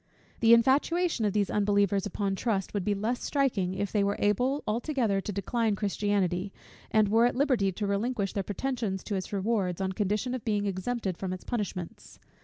The 0.39 0.53
infatuation 0.55 1.25
of 1.25 1.33
these 1.33 1.51
unbelievers 1.51 2.07
upon 2.07 2.33
trust 2.33 2.73
would 2.73 2.83
be 2.83 2.95
less 2.95 3.21
striking, 3.23 3.75
if 3.75 3.91
they 3.91 4.03
were 4.03 4.15
able 4.17 4.63
altogether 4.65 5.21
to 5.21 5.31
decline 5.31 5.75
Christianity; 5.75 6.51
and 6.89 7.07
were 7.07 7.27
at 7.27 7.35
liberty 7.35 7.71
to 7.71 7.85
relinquish 7.85 8.33
their 8.33 8.41
pretensions 8.41 9.03
to 9.03 9.15
its 9.15 9.31
rewards, 9.31 9.79
on 9.79 9.91
condition 9.91 10.33
of 10.33 10.43
being 10.43 10.65
exempted 10.65 11.19
from 11.19 11.33
its 11.33 11.43
punishments. 11.43 12.17